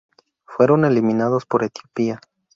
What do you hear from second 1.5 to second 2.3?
Etiopía.